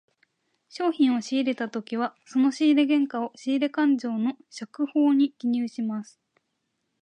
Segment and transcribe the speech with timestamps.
[0.67, 6.19] 商品を仕入れたときはその仕入れ原価を、仕入れ勘定の借方に記入します。